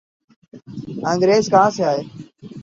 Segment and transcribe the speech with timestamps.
[1.11, 2.01] انگریز کہاں سے آئے؟